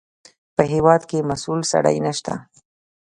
په 0.55 0.63
هېواد 0.73 1.01
کې 1.09 1.27
مسوول 1.29 1.61
سړی 1.71 1.97
نشته. 2.05 2.33